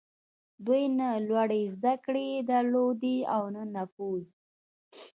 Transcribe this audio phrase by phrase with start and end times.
[0.65, 4.25] دوی نه لوړې زدهکړې درلودې او نه نفوذ.